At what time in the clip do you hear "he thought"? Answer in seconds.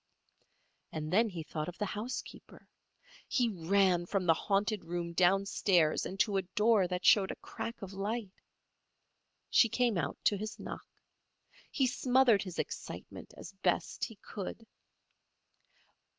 1.29-1.69